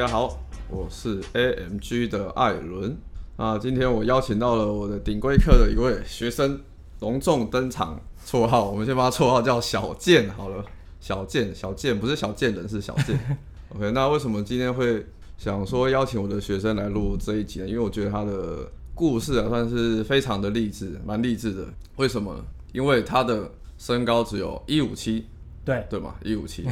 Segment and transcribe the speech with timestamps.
[0.00, 0.34] 家好，
[0.70, 2.96] 我是 AMG 的艾伦
[3.36, 3.58] 啊。
[3.58, 6.58] 今天我邀请到了我的顶规课的一位学生
[7.00, 10.64] 隆重登场，绰号我们先把他绰号叫小健好了。
[11.00, 13.38] 小健，小健不是小贱人，是小健。
[13.76, 15.04] OK，那为什么今天会
[15.36, 17.68] 想说邀请我的学生来录这一集呢？
[17.68, 21.66] 因为我觉得他的故事啊，算是非常的励志，蛮励志的。
[21.96, 22.42] 为什么呢？
[22.72, 25.26] 因为他的身高只有一五七，
[25.62, 26.66] 对对嘛，一五七。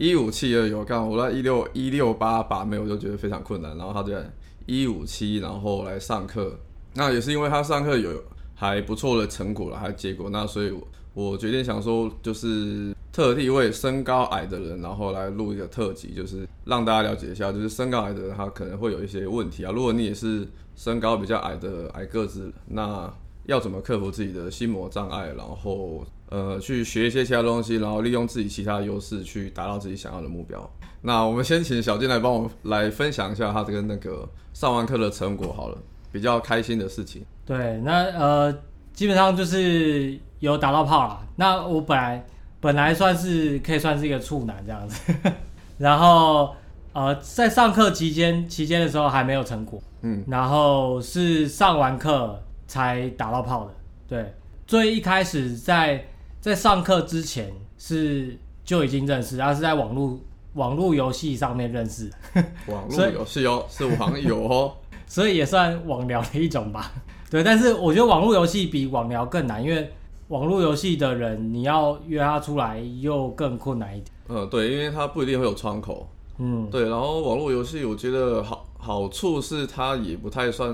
[0.00, 3.76] 一五七而已，我刚我在一六一六八把妹，我就觉得非常困难。
[3.76, 4.32] 然后他在
[4.64, 6.58] 一五七，然后来上课，
[6.94, 8.10] 那也是因为他上课有
[8.54, 19.70] 还不错的成果了，还结果，那所以我我决定想说，就是特地为身高矮的人，然后来录一个特辑，就是让大家了解一下，就是身高矮的人他可能会有一些问题啊。
[19.70, 23.12] 如果你也是身高比较矮的矮个子，那
[23.50, 26.04] 要怎么克服自己的心魔障碍，然后。
[26.32, 30.70] 呃，去学一些其他东西，然后利用自己其他的优势去达到自己想要的目标。
[31.02, 35.78] 那我们先请小金来帮我们来分享一下他这个那个上完课的成果好了，
[36.12, 37.24] 比较开心的事情。
[37.44, 38.56] 对，那呃，
[38.92, 41.20] 基本上就是有打到炮了。
[41.34, 42.24] 那我本来
[42.60, 45.12] 本来算是可以算是一个处男这样子，
[45.78, 46.54] 然后
[46.92, 53.74] 呃，在上课期间期间的时候还没有成果，嗯，然后是上完课才打到炮的。
[54.06, 54.34] 对，
[54.66, 56.06] 最一开始在。
[56.40, 60.18] 在上课之前是就已经认识，然后是在网络
[60.54, 62.10] 网络游戏上面认识。
[62.66, 64.72] 网络游戏哦，是网友哦，
[65.06, 66.90] 所以也算网聊的一种吧。
[67.30, 69.92] 对，但是我觉得网络游戏比网聊更难，因为
[70.28, 74.06] 网络游戏的人你要约他出来又更困难一点。
[74.28, 76.08] 嗯，对，因为他不一定会有窗口。
[76.38, 80.72] 嗯，对，然后网络游戏我觉得好好处是它也不太算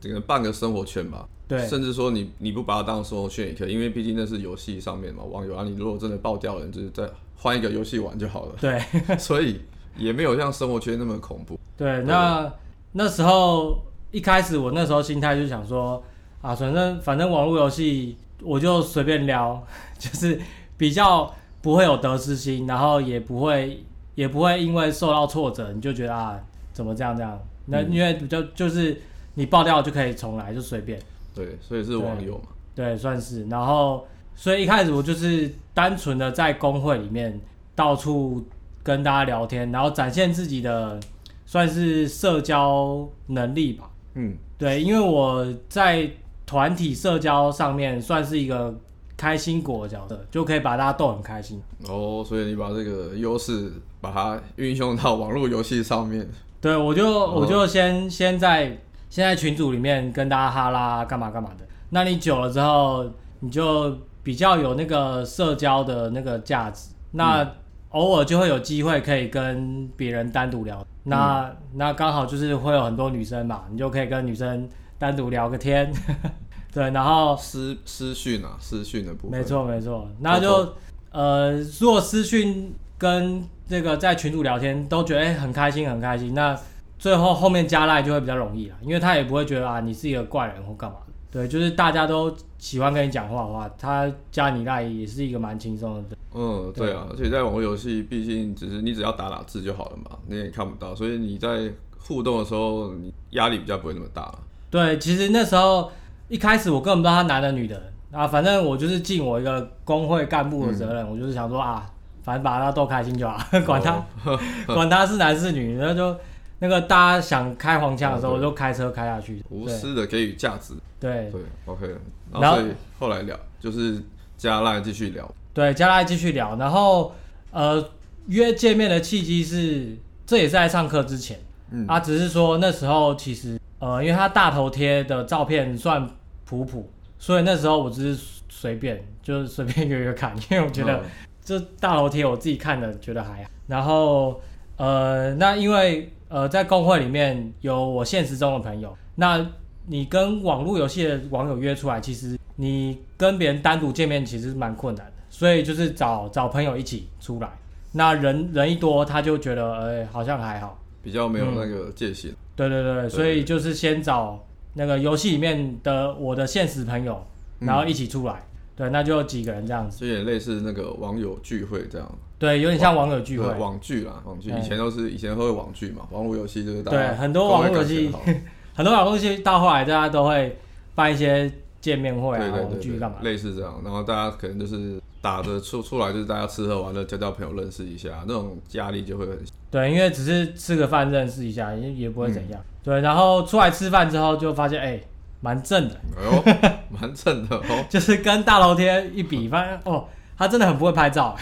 [0.00, 1.28] 整个半个生活圈吧。
[1.46, 8.54] 对，甚至说你你不把它当生活圈也可以，因为毕竟那是游戏上面嘛，网友啊，你如果真的爆掉了，你就是再换一个游戏玩就好了。
[8.60, 8.78] 对，
[9.18, 9.60] 所以
[9.96, 11.58] 也没有像生活圈那么恐怖。
[11.76, 12.52] 对，那对
[12.92, 13.80] 那时候
[14.10, 16.02] 一开始我那时候心态就想说
[16.42, 19.66] 啊，反正反正网络游戏我就随便聊，
[19.98, 20.38] 就是
[20.76, 23.82] 比较不会有得失心，然后也不会
[24.14, 26.38] 也不会因为受到挫折你就觉得啊
[26.74, 27.40] 怎么这样这样，
[27.70, 29.00] 那因为比较就是
[29.34, 30.98] 你爆掉就可以重来，就随便。
[31.34, 32.48] 对，所以是网友嘛？
[32.74, 33.44] 对，算是。
[33.46, 37.40] 然后，所以一开始我就是单纯的在工会里面
[37.74, 38.44] 到处
[38.82, 40.98] 跟大家聊天，然后展现自己的
[41.46, 43.90] 算是社交能力吧。
[44.14, 46.10] 嗯，对，因为我在
[46.46, 48.74] 团体社交上面算是一个
[49.16, 51.60] 开心果的角色，就可以把大家逗很开心。
[51.86, 56.28] 哦，所以你把这个优势把它运用到网络游戏上面。
[56.60, 58.78] 对，我就我就先、哦、先在。
[59.10, 63.10] 现在群组里面跟大家哈啦干嘛干嘛的，那你久了之后，
[63.40, 67.54] 你就比较有那个社交的那个价值，那
[67.88, 75.90] 偶尔就会有机会可以跟别人单独聊，那、嗯、那刚好就是会有很多女生嘛，你就可以跟女生单独聊个天，
[76.70, 80.74] 对，然后私私讯啊，私讯的部分，没错没错，那就
[81.12, 86.58] 呃，如果私讯跟这个在群主聊天都觉得、欸、很开心很开心，那。
[87.00, 91.12] 最后后面加赖就会比较容易了，因为他也不会觉得啊你是一个怪人或干嘛的。
[91.30, 96.16] 对，就是大家都喜欢跟你讲话的话，他加你赖也是一个蛮轻松的。
[96.34, 104.34] 嗯，对啊，而且在网络游戏，毕竟只是你只要打打字就好了嘛，你也看不到，所以你在互动的时候，你压力比较不会那么大。
[104.68, 105.88] 对，其实那时候
[106.26, 107.80] 一开始我根本不知道他男的女的
[108.10, 111.88] 啊，反正我就是尽我一个工会干部的责任，嗯、我就是想说啊，
[112.28, 116.20] 反正把他逗开心就好， 管他、哦、 管他是男是女，然后就。
[116.60, 120.74] 那个大家想开黄腔的时候，就开车开下去，无私的给予价值。
[120.98, 121.86] 对对，OK。
[122.32, 122.58] 然后
[122.98, 124.02] 后来聊就是
[124.36, 125.32] 加赖继续聊。
[125.54, 126.56] 对，加赖继续聊。
[126.56, 127.14] 然后
[127.52, 127.88] 呃
[128.26, 129.96] 约见面的契机是，
[130.26, 131.38] 这也是在上课之前。
[131.70, 131.86] 嗯。
[131.86, 136.10] 啊，只是说那时候其实呃，因为他大头贴的照片算
[136.44, 141.04] 普普，所以那时候我只是随便就是随便约约看， 因为我觉得
[141.48, 143.50] 这大楼贴我自己看的觉得还好。
[143.66, 144.40] 然后
[144.76, 146.12] 呃，那因为。
[146.30, 149.42] 呃，在公会里面有我现实中的朋友，那
[149.86, 157.48] 你跟网络游戏的网友约出来，其实你跟别人单独见面其实是蛮困难的，所以就是找找朋友一起出来，
[157.92, 162.30] 那人人一多，他就觉得哎、欸、好像还好，比较没有那个界限。
[162.30, 164.38] 嗯、对对对，所以就是先找
[164.74, 167.26] 那个游戏里面的我的现实朋友，
[167.58, 168.42] 然后一起出来，嗯、
[168.78, 172.08] 对，那就有几个人这样子，就有点类似那个网友聚会这样。
[172.38, 178.08] 对，有点像网友聚会，网聚啦，网聚以前都是以前会网聚嘛，网络游戏就是大家对很多网络游戏，
[178.74, 180.56] 很多网络游戏到后来大家都会
[180.94, 183.16] 办一些见面会啊，网剧干嘛？
[183.22, 189.36] 类似这样，然后大家可能就是打着出出来就是大家吃喝玩乐，交交朋友，认识一下，那种压力就会很。
[189.70, 192.60] 对，因为只是吃个饭认识一下，也也不会怎样。
[192.60, 195.00] 嗯、对，然后出来吃饭之后就发现，哎，
[195.40, 195.96] 蛮正的。
[196.16, 196.44] 哎呦，
[196.90, 197.84] 蛮正的哦。
[197.88, 200.04] 就是跟大楼贴一比，发现哦，
[200.36, 201.36] 他真的很不会拍照。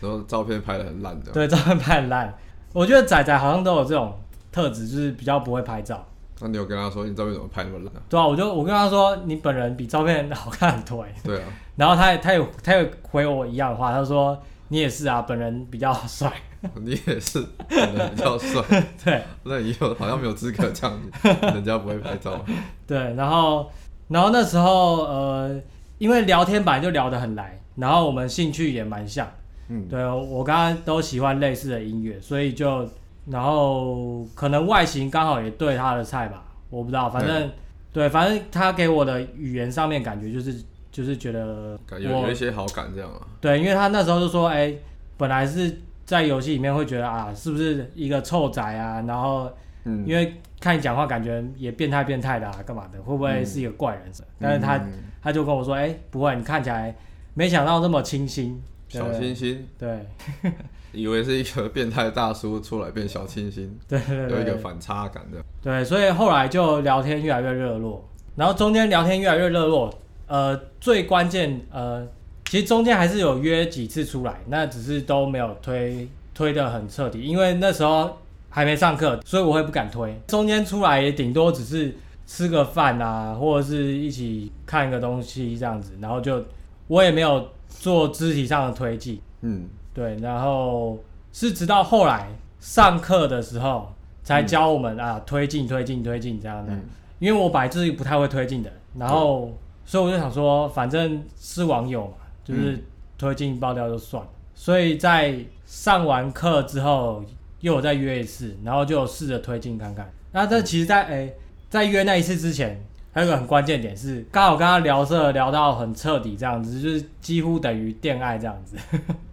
[0.00, 1.32] 然后照片拍的很烂的。
[1.32, 2.34] 对，照片拍很烂。
[2.72, 4.18] 我觉得仔仔好像都有这种
[4.52, 6.04] 特质，就是比较不会拍照。
[6.40, 7.92] 那你有跟他说你照片怎么拍那么烂？
[8.10, 11.04] 对啊，我就我跟他说你本人比照片好看很多。
[11.24, 11.44] 对啊。
[11.76, 14.38] 然后他也他也他也回我一样的话，他说
[14.68, 16.30] 你也是啊，本人比较帅。
[16.82, 18.62] 你也是，比较帅。
[19.04, 19.22] 对。
[19.44, 22.44] 那以后好像没有资格这样子， 人家不会拍照。
[22.86, 23.70] 对，然后
[24.08, 25.60] 然后那时候呃，
[25.98, 29.28] 因为聊天本来就聊得很来，然后我们兴趣也蛮像。
[29.68, 29.86] 嗯。
[29.88, 32.88] 对，我刚刚都喜欢类似的音乐，所以就。
[33.28, 37.50] 然后可能外形刚好也对他的菜吧，我不知道，反正
[37.92, 40.62] 对，对，反正他给我的语言上面感觉就是
[40.92, 43.26] 就是觉得感觉有一些好感这样啊。
[43.40, 44.72] 对，因为他那时候就说，哎，
[45.16, 45.76] 本来是
[46.06, 49.04] 在游戏里面会觉得啊，是不是一个臭仔啊？
[49.06, 49.52] 然后，
[49.84, 52.98] 嗯，因为看你讲话感觉也变态变态的啊，干嘛的？
[53.02, 54.04] 会不会是一个怪人？
[54.06, 54.80] 嗯，但是他
[55.22, 56.94] 他就跟我说，哎，不会，你看起来
[57.34, 60.06] 没想到这么清新，小清新，对。
[60.92, 65.44] 以为是一个变态大叔出来变小清新， 对，对，对，有一个反差感的。
[65.60, 68.02] 对，所以后来就聊天越来越热络，
[68.34, 69.92] 然后中间聊天越来越热络，
[70.26, 72.06] 呃，最关键呃，
[72.46, 80.18] 其实中间还是有约几次出来，那只是都没有推推的很彻底，因为那时候还没上课，所以我会不敢推。
[80.26, 81.94] 中间出来也顶多只是
[82.26, 86.44] 吃个饭啊，或者是一起看一个东西这样子，然后就
[86.86, 89.68] 我也没有做肢体上的推进，嗯。
[89.96, 90.98] 对，然后
[91.32, 92.28] 是直到后来
[92.60, 93.90] 上课的时候
[94.22, 96.82] 才教我们、嗯、啊推进推进推进这样的，嗯、
[97.18, 99.54] 因为我本来就是不太会推进的，然后、嗯、
[99.86, 102.12] 所以我就想说，反正是网友嘛，
[102.46, 102.82] 就是
[103.18, 104.30] 推进爆掉就算了。
[104.32, 107.24] 嗯、所以在上完课之后
[107.60, 110.10] 又有再约一次，然后就试着推进看看。
[110.32, 111.32] 那这其实在，在哎
[111.68, 112.80] 在约那一次之前。
[113.12, 118.76] 还有一个很关键点是，刚好跟他聊色聊到很彻底，这样子就是几乎等于恋爱这样子。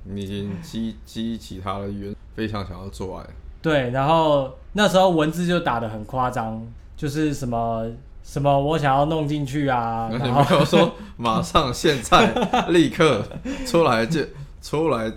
[0.04, 3.26] 你已经激激起他的原，非常想要做爱。
[3.62, 6.66] 对，然后那时候文字就打得很夸张，
[6.96, 7.86] 就是什么
[8.24, 12.34] 什么我想要弄进去啊，然后没有说马上现在
[12.70, 13.24] 立刻
[13.68, 14.22] 出来就
[14.62, 15.12] 出来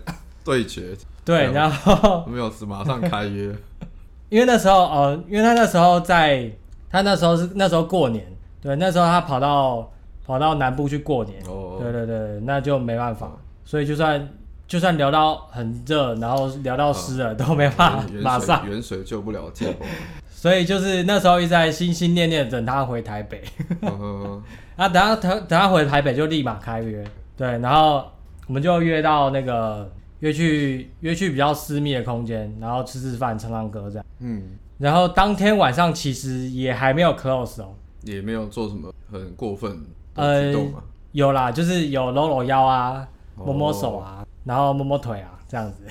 [0.44, 0.94] 对决。
[1.25, 3.53] 对，然后没有是马上开约，
[4.29, 6.49] 因为那时候呃，因为他那时候在，
[6.91, 8.25] 他那时候是那时候过年。
[8.62, 9.91] 对，那时候他跑到
[10.26, 11.81] 跑到南部去过年，oh.
[11.81, 13.31] 对对对，那就没办法，
[13.64, 14.29] 所以就算
[14.67, 18.69] 就算聊到很热，然后聊到湿了，啊、都没办法马上。
[18.69, 19.85] 远水救不了近火。
[20.47, 23.43] 所以就是那时候一直在心心念念等他回台北。
[24.77, 27.05] 啊，等他等等他回台北就立马开约，
[27.37, 28.05] 对，然后
[28.47, 29.91] 我们就约到那个
[30.21, 34.07] 约去约去比较私密的空间，然后吃吃饭、唱唱歌这样。
[34.21, 37.75] 嗯，然后当天晚上其实也还没有 close 哦。
[38.03, 39.77] 也没有做什么很过分
[40.15, 43.05] 的举动嘛、呃，有啦，就是有搂搂腰啊，
[43.35, 45.83] 摸摸手啊，哦、然后摸摸腿啊，这样子。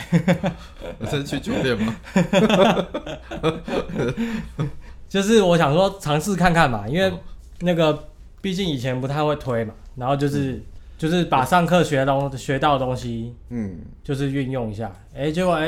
[0.99, 1.95] 你是去酒店吗？
[5.07, 7.11] 就是我想说尝试看看嘛，因为
[7.59, 8.07] 那个
[8.41, 10.63] 毕竟以前不太会推嘛，然后就是、嗯、
[10.97, 14.91] 就是把上课学东学到的东西，嗯，就是运用一下。
[15.13, 15.67] 哎、欸，结果哎，哎、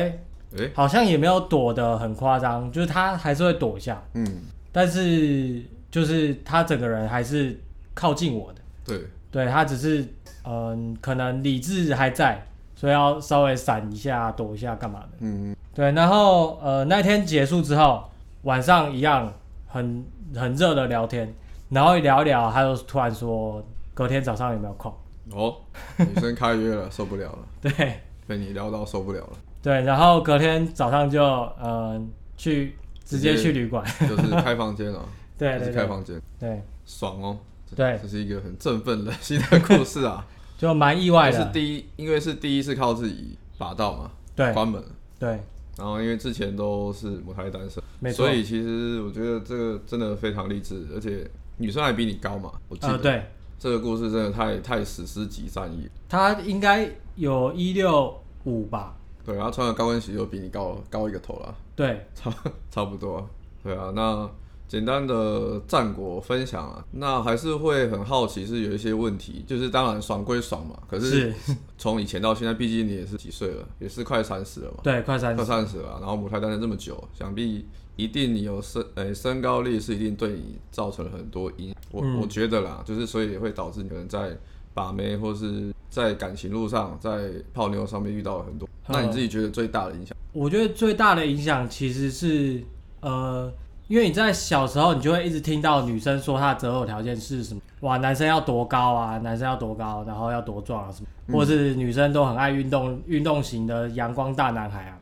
[0.57, 4.41] 欸，欸、好像也没有躲得很夸张，就是他还是会躲一下，嗯，
[4.71, 5.63] 但是。
[5.89, 7.57] 就是他整个人还是
[7.93, 8.99] 靠近我的，对，
[9.31, 10.01] 对他只是
[10.43, 12.45] 嗯、呃，可能理智还在，
[12.77, 15.91] 所以要稍微闪一下、躲一下干嘛的，嗯，对。
[15.93, 18.07] 然后呃，那天结束之后，
[18.43, 19.33] 晚上一样
[19.65, 20.05] 很
[20.35, 21.33] 很热的聊天，
[21.69, 23.65] 然后一聊一聊，他就突然说
[23.95, 24.93] 隔天早上有没有空？
[25.31, 25.55] 哦，
[25.97, 29.81] 女生开约了，受不了了， 对，被你聊到受不了了，对。
[29.81, 31.23] 然后隔天早上就
[31.59, 32.01] 嗯、呃、
[32.37, 35.03] 去直接去旅馆， 就是开房间了。
[35.35, 37.37] 对，对，对，开房间，对，爽哦，
[37.75, 40.25] 对，这是一个很振奋人心的故事啊，
[40.57, 41.45] 就蛮意外的。
[41.45, 44.83] 是第一，因为是第一次靠自己把到嘛，对，关门，
[45.19, 45.39] 对。
[45.77, 48.25] 然后因为之前都是母胎单身，没错。
[48.25, 52.97] 所以其实我觉得这个真的非常励志，而且女生还比你高嘛，我记得。
[52.97, 53.23] 对。
[53.59, 55.89] 这个故事真的太太史诗级战役。
[56.09, 58.95] 她应该有一六五吧？
[59.25, 61.55] 对，然后穿的高跟鞋就比你高高一个头了。
[61.75, 62.33] 对，差
[62.69, 63.27] 差不多。
[63.63, 64.29] 对啊，那。
[64.67, 71.33] 简单的战果分享啊，那还是会很好奇，是有一些问题，就是当然爽归爽嘛，可是
[71.77, 84.37] 从以前到现在，毕竟你也是几岁了，也是快三十了嘛，对，快三十，快三十了，然后母胎单身这么久，想必一定你有身，诶、欸，身高力是一定对你造成了很多影，我、嗯、我觉得啦，就是所以也会导致你可能在
[84.73, 88.67] 把妹或是在感情路上，在泡妞上面遇到了很多。
[88.87, 90.15] 那你自己觉得最大的影响？
[90.31, 92.61] 我觉得最大的影响其实是，
[93.01, 93.51] 呃，
[93.87, 104.97] 因为你在小时候，你就会一直听到女生说她的择偶条件是什么，哇，男生要多高啊，男生要多高，然后要多壮啊什么，或是女生都很爱运动，运动型的阳光大男孩啊。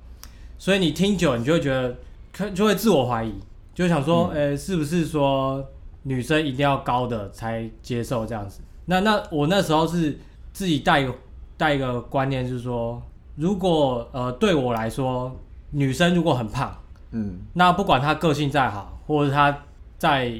[0.57, 3.33] 所以你听久，你就会觉得，就会自我怀疑，
[3.73, 5.63] 就想说，呃、欸，是不是说
[6.03, 8.61] 女生一定要高的才接受这样子？
[8.85, 10.17] 那那我那时候是
[10.53, 11.13] 自己带一个
[11.57, 13.01] 带一个观念，就是说。
[13.37, 15.29] 如果呃对我来说，
[15.71, 16.73] 女生如果很胖，
[17.11, 19.57] 嗯，那不管他个性再好，或者他
[19.97, 20.33] 在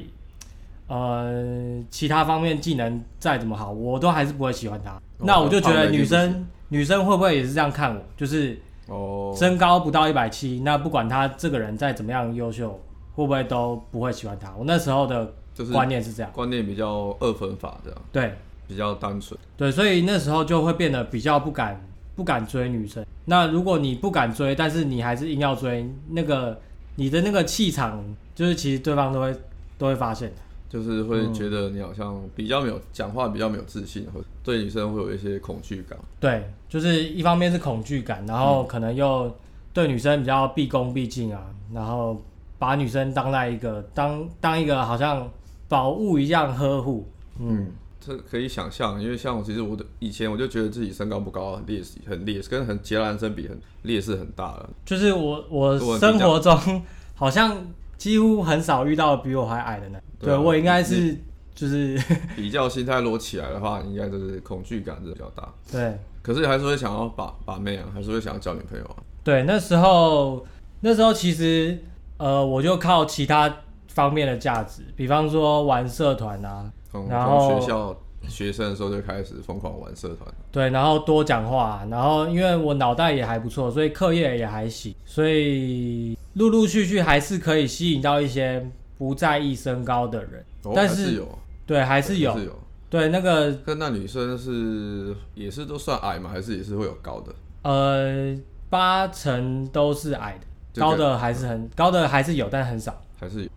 [0.88, 4.92] 呃其他方面技能再怎么好，我都还是不会喜欢他。
[4.92, 8.02] 哦、那我就觉得女生女生会不会也是这样看我？
[8.16, 12.70] 就是哦，身高不到一百七，那不管他这个人再怎么样优秀，
[13.14, 14.52] 会不会都不会喜欢他？
[14.56, 15.32] 我那时候的
[15.72, 18.34] 观念是这样，观念比较二分法这样，对，
[18.68, 21.80] 比较单纯，对，所以那时候就会变得比较不敢。
[22.16, 26.58] 不敢追女生，那如果你不敢追，但是你还是硬要追，那个
[26.94, 28.02] 你的那个气场，
[28.34, 29.36] 就是其实对方都会
[29.76, 30.36] 都会发现的，
[30.70, 35.98] 就是会觉得你好像比较没有讲话，比较没有自信，或对女生会有一些恐惧感。
[36.18, 39.30] 对，就是一方面是恐惧感，然后可能又
[39.74, 41.44] 对女生比较毕恭毕敬啊，
[41.74, 42.20] 然后
[42.58, 45.30] 把女生当在一个当当一个好像
[45.68, 47.06] 宝物一样呵护，
[47.38, 47.58] 嗯。
[47.60, 47.66] 嗯
[48.00, 54.70] 这可以想象，因为像我，其实我的以前我就觉得自己身高不高，劣势很劣势，跟很其他男生比很劣势很大了。
[54.84, 56.82] 就是我我生活中
[57.14, 60.02] 好像几乎很少遇到比我还矮的男。
[60.20, 61.18] 对，对我应该是
[61.54, 62.00] 就是
[62.36, 65.52] 比较心态落起来的话，应该就是恐惧感是比较大。
[65.72, 68.96] 对，可是还是会想要把把妹啊，还是会想要交女朋友啊。
[69.24, 70.46] 对，那时候
[70.80, 71.76] 那时候其实
[72.18, 73.52] 呃，我就靠其他
[73.88, 76.70] 方面的价值，比方说玩社团啊。
[77.08, 77.96] 然后学校
[78.28, 88.66] 学生的时候就开始疯狂玩社团，对，然后多讲话，然后因为我脑袋也还不错，所以课业也还行，所以陆陆续续还是可以吸引到一些
[88.98, 90.44] 不在意身高的人。
[90.64, 92.58] 哦、但是，是有，对，还是有，是有，
[92.90, 96.30] 对，那个跟那女生是也是都算矮吗？
[96.32, 97.32] 还是也是会有高的？
[97.62, 98.36] 呃，
[98.68, 103.48] 八成都是矮的，高的还是很、嗯、高的还是有，但很少，还是有。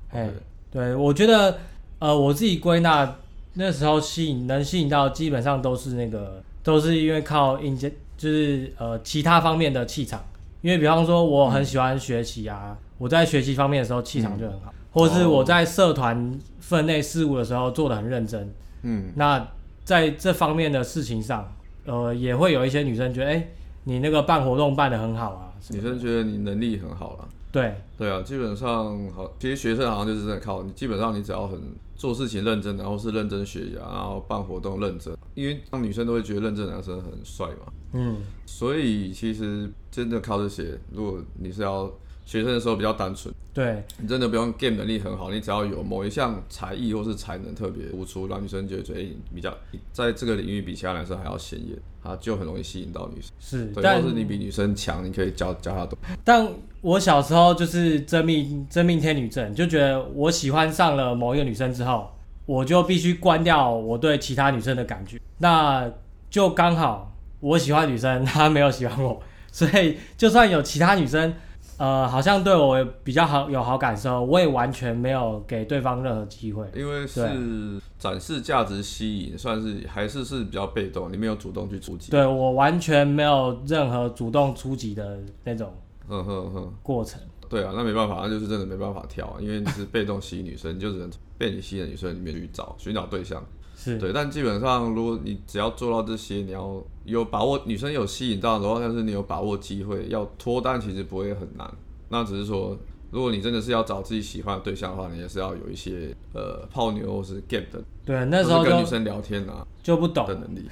[0.71, 1.57] 对，我觉得。
[2.01, 3.13] 呃，我自己归纳
[3.53, 10.23] 那时候吸引能吸引到，基本上都是那个，都是因为靠硬件，就是呃其他方面的气场。
[10.61, 18.53] 因为比方说我很喜欢学习啊，嗯、我在学习方面的时候气场就很好，嗯、或是我在社团分内事务的时候做的很认真。
[18.83, 19.47] 嗯，那
[19.83, 21.49] 在这方面的事情上，
[21.85, 23.51] 呃，也会有一些女生觉得，哎、欸，
[23.85, 25.53] 你那个办活动办的很好啊。
[25.69, 27.27] 女生觉得你能力很好了。
[27.51, 31.59] 对对啊，基本上好，其实学生好像就是在靠你，基本上你只要很。
[31.99, 37.73] 做事情认真，然后是认真学习，然后办活动认真，因为当女生都会觉得认真男生很帅嘛。
[37.91, 41.91] 嗯，所以其实真的靠这些，如果你是要
[42.29, 49.51] 学生的时候比较单纯，对，你真的不用 game 能力很好，你只要有某一项才艺或是才能特别突出，让女生觉得哎，比较
[49.91, 53.31] 在这个领域比其他男生还要显眼，啊，就很容易吸引到女生。
[53.39, 55.97] 是，对，但或是你比女生强，你可以教教她懂。
[56.23, 56.47] 但
[56.81, 62.11] 我小时候就是真命真命天女症，就觉得我喜欢上了某一个女生之后，
[62.45, 65.19] 我就必须关掉我对其他女生的感觉。
[65.39, 65.91] 那
[66.29, 69.19] 就刚好我喜欢女生，她没有喜欢我，
[69.51, 71.33] 所以就算有其他女生，
[71.79, 76.69] 呃，好像对我比较好有好感受，我也完全没有给对方任何机会。
[76.75, 82.11] 因为是展示价值吸引，算是还是是比较被动，你没有主动去出击。
[82.11, 85.73] 对，我完全没有任何主动出击的那种。
[86.09, 93.41] 嗯哼哼，过程对啊，那没办法，那就是真的没办法跳啊，因为你是被动吸引女生，你就只能被你吸引的女生里面去找寻找对象，
[93.81, 94.11] 是对。
[94.11, 101.65] 但基本上，如果你只要做到这些，你要有把握，女生有吸引到的话，但是你有把握机会要脱单，其实不会很难。
[102.09, 102.77] 那只是说，
[103.09, 110.67] 如果你真的是要找自己喜欢的对象的话，你也是要有一些呃泡妞或是 get 的，对，那时候跟女生聊天啊就不懂的能力。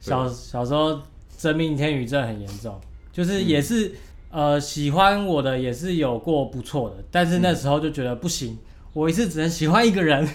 [0.00, 0.98] 小小时候
[1.36, 2.80] 真命天女症很严重，
[3.12, 3.88] 就是也是。
[3.88, 3.94] 嗯
[4.28, 8.58] 呃，喜欢我的也是有过不错的，但是那时候就觉得不行，嗯、
[8.92, 10.28] 我一次只能喜欢一个人，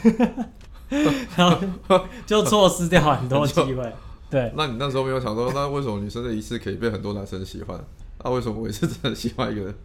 [1.38, 3.92] 然后就错失掉很多机会。
[4.30, 7.80] 对，那你那时候没有想说，那为什么女生的一次可以被很多男生喜欢？
[8.24, 9.76] 那为什么我一次只能喜欢一个人？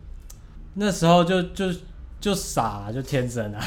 [0.75, 1.67] 那时候就就
[2.21, 3.61] 就傻，就天真啊。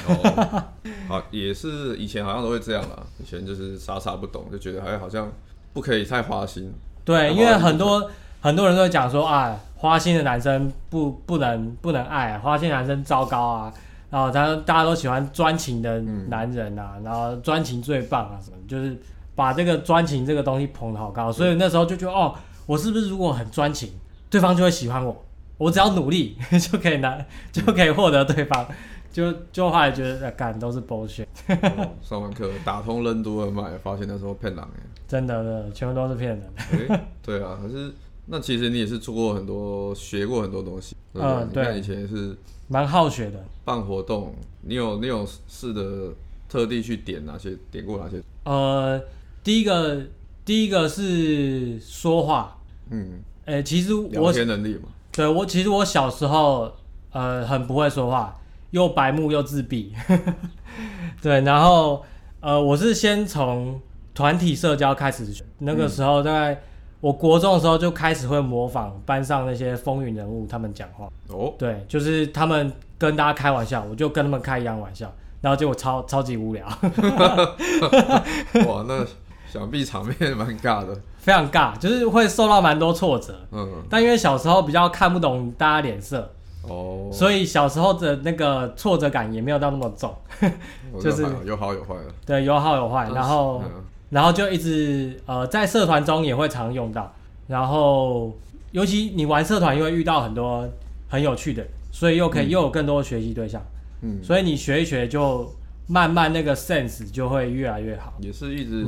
[1.09, 3.03] 哦、也是以前好像都会这样啦。
[3.19, 5.31] 以前就是傻傻不懂，就觉得还好像
[5.73, 6.71] 不可以太花心。
[7.03, 8.09] 对，因为很多。
[8.41, 13.73] 很多人都会讲说啊，花心的男生不不能不能爱啊，花心男生糟糕啊，
[14.09, 18.97] 然后他大家都喜欢专情的男人啊，嗯、然后专情最棒啊什么，就是
[19.35, 22.35] 把这个专情这个东西捧得好高，所以那时候就觉得哦，
[22.65, 23.91] 我是不是如果很专情，
[24.29, 25.25] 对方就会喜欢我？
[25.57, 26.37] 我只要努力
[26.71, 27.17] 就可以拿，
[27.51, 28.65] 就可以获得对方。
[29.11, 31.25] 就就后来觉得干都是 bullshit。
[32.01, 36.41] 上完课打通任督二脉，发现那时候骗人哎，真的的，全部都是骗人。
[36.87, 37.91] 欸、对啊，可是
[38.29, 40.95] 那其实你也是做过很多，学过很多东西。
[41.13, 42.35] 嗯，对，以前也是
[42.67, 43.43] 蛮好学的。
[43.65, 46.13] 办活动，你有你有试的
[46.47, 47.57] 特地去点哪些？
[47.71, 48.21] 点过哪些？
[48.43, 49.01] 呃，
[49.43, 50.01] 第一个
[50.45, 52.57] 第一个是说话。
[52.91, 54.89] 嗯，哎、欸，其实我聊天能力嘛。
[55.11, 56.71] 对我，其实我小时候
[57.11, 58.35] 呃很不会说话。
[58.71, 59.91] 又白目又自闭，
[61.23, 62.05] 对，然后
[62.39, 63.81] 呃，我是先从
[64.13, 66.61] 团体社交开始学，那个时候大概
[67.01, 76.65] 我国中的时候就开始会模仿班上那些风云人物他们讲话，哦，对，就是他们跟大家开玩笑，我就跟他们开一样玩笑，然后结果超超级无聊，
[78.67, 79.05] 哇，那
[79.51, 86.29] 想必场面蛮尬的， 非常尬，就是会受到蛮多挫折，嗯，但因为小时候比较看不懂大家脸色。
[86.63, 90.13] 哦，oh, 所以小时候的那个挫折感也没有到那么重，
[91.01, 92.03] 就是有好有坏的。
[92.25, 93.71] 对，有好有坏，然后，嗯、
[94.09, 97.13] 然后就一直呃在社团中也会常用到，
[97.47, 98.37] 然后
[98.71, 100.67] 尤其你玩社团因为遇到很多
[101.07, 103.61] 很有趣的，所以又可以又有更多学习对象，
[104.01, 105.49] 嗯，所以你学一学就
[105.87, 108.85] 慢慢那个 sense 就会越来越好，也是一直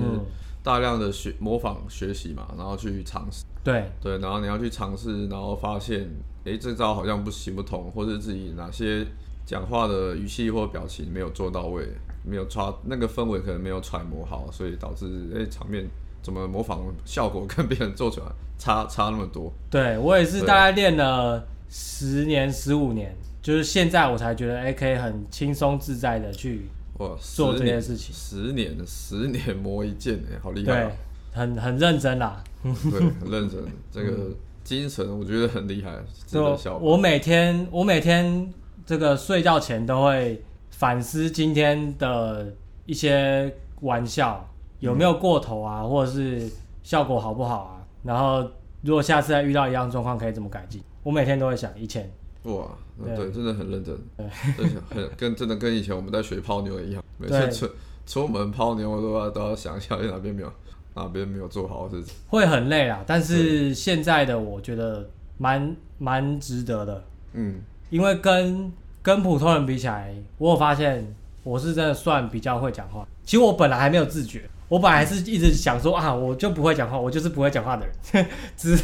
[0.63, 3.89] 大量的学模仿学习嘛，然后去尝试，对。
[4.01, 6.09] 对，然后你要去尝试，然后发现。
[6.43, 9.05] 诶，这招好像不行不通，或者自己哪些
[9.45, 11.87] 讲话的语气或表情没有做到位，
[12.23, 15.87] 没有抓那个氛围，可能没有揣摩好，所以导致诶场面
[16.21, 19.51] 怎么模仿效果跟别人做出来差差那么多。
[19.69, 26.67] 对，我也是大概练了十年十五年，就是现在我才觉得诶可以很轻松自在的去
[26.99, 28.13] 哇做这件事情。
[28.13, 30.87] 十年十年磨一剑，哎，好厉害，啊！
[30.87, 32.43] 对，很很认真啦。
[32.63, 32.71] 对，
[33.19, 33.60] 很认真，
[33.91, 34.12] 这个。
[34.12, 35.91] 嗯精神我觉得很厉害，
[36.27, 36.91] 真的效果。
[36.91, 38.53] 我每天我每天
[38.86, 40.39] 这个睡觉前都会
[40.71, 42.51] 反思今天的
[42.86, 46.49] 一些玩笑有没有过头啊，嗯、或者是
[46.81, 47.86] 效果好不好啊？
[48.03, 48.43] 然后
[48.81, 50.81] 如果下次再遇到一样状况，可以怎么改进？
[51.03, 51.71] 我每天都会想。
[51.79, 52.12] 以前
[52.43, 52.65] 哇，
[53.03, 57.69] 对，对，真的很认真，对，很跟真的跟以前我们在学泡妞一样， 每次出
[58.05, 60.51] 出门泡妞我都要都要想一下哪边没有。
[60.93, 68.69] 啊，别人没有做好是会很累啦，但是现在的我觉得蛮蛮值得的，嗯，因为跟
[69.01, 73.07] 跟普通人比起来，我有发现我是真的算比较会讲话。
[73.23, 78.77] 其实我本来还没有自觉，我本来是一直想说啊，我就不会讲话，我就是不会讲话的人， 直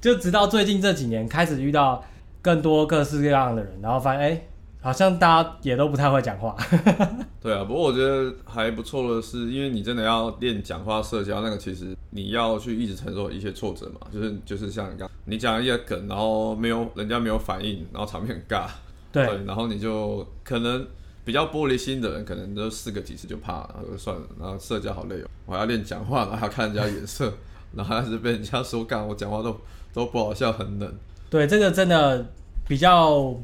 [0.00, 2.04] 就直到最近这几年开始遇到
[2.40, 4.42] 更多各式各样的人，然后发现哎。
[4.80, 6.56] 好像大家也都不太会讲话。
[7.42, 14.06] 对啊，不过我觉得还不错的是，因为你真的要练讲话社交，那个其实你要去一直承受一些挫折嘛。
[14.12, 18.68] 就是就是像你刚你讲一些梗，然后没有人家没有反应，然后场面很尬。
[19.12, 20.86] 对，对，然后你就可能
[21.24, 24.22] 比较玻璃心的人，可能都试个几次就怕了，然后就算了。
[24.38, 27.32] 然后社交好累哦，我还要练讲话，然后还要看人家脸色，
[27.74, 29.56] 然后还是被人家说干，我讲话都
[29.92, 30.92] 都不好笑，很冷。
[31.28, 32.26] 对，这个真的
[32.66, 33.34] 比较。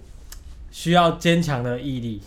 [0.74, 2.20] 需要坚强的毅力。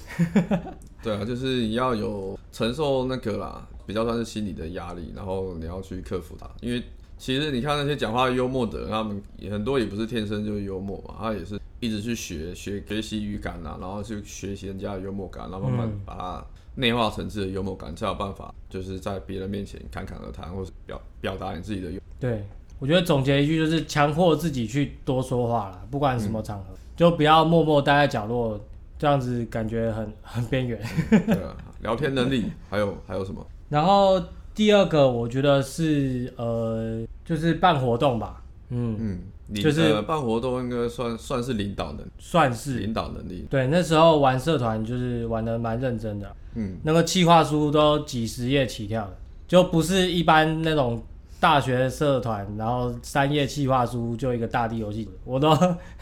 [1.04, 6.50] 对啊，就是你要有承受那个啦，比较算是心理的压力，然后你要去克服它。
[6.62, 6.82] 因为
[7.18, 22.00] 其实你看那些讲话幽默的人，他们很多也不是天生就幽默嘛，他也是一直去学学学习语感啊，然后去学习人家的幽默感，然后慢慢把它内化成自己的幽默感，才有办法就是在别人面前侃侃而谈，或是表表达你自己的幽。
[22.20, 22.44] 对，
[22.80, 26.66] 我觉得总结一句就是强迫自己去多说话了，不管什么场合。
[26.74, 28.60] 嗯就不要默默待在角落，
[28.98, 30.82] 这样子感觉很很边缘。
[31.12, 33.46] 对啊，聊天能力 还有还有什么？
[33.70, 34.20] 然后
[34.58, 38.42] 第二个我觉得是呃，就是办活动吧。
[38.70, 43.46] 嗯嗯，就是、呃、办活动应该算算是领导能，算是领导能力。
[43.52, 46.36] 对，那时候玩社团就是玩的蛮认真的。
[46.56, 49.16] 嗯，那个企划书都几十页起跳的，
[49.48, 51.00] 就不是一般那种。
[51.40, 55.56] 大学社团，然后三页企划书就一个大地游戏，我都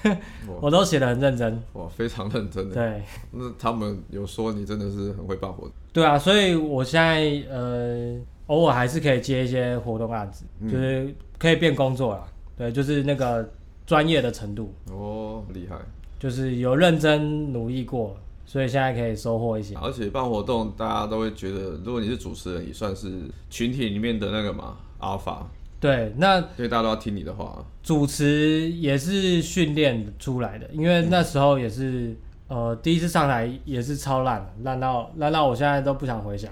[0.62, 1.62] 我都写的很认真。
[1.74, 2.74] 哇，非常认真的。
[2.74, 5.74] 对，那他们有说你真的是很会办活动。
[5.92, 7.20] 对啊，所以我现在
[7.54, 8.16] 呃
[8.48, 12.28] 偶尔还是可以接一些活动案子，嗯、就是可以变工作了。
[12.58, 13.48] 对，就是那个
[13.86, 14.74] 专业的程度。
[14.92, 15.78] 哦，厉害。
[16.20, 19.76] 就是有认真努力过，所以现在可以收获一些。
[19.76, 23.12] 而且办活动，大家都会觉得，如果你是主持人，也算是
[23.50, 24.78] 群体里面的那个嘛。
[24.98, 25.46] 阿法，
[25.80, 27.64] 对，那所以大家都要听你的话。
[27.84, 36.52] 主持也是训练出来的，因为那时候也是，嗯、呃，第一次上台也是超烂，烂到烂到我现在都不想回想，